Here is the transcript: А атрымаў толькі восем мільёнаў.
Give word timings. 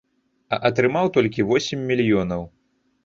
А 0.55 0.57
атрымаў 0.69 1.11
толькі 1.17 1.45
восем 1.49 1.87
мільёнаў. 1.93 2.41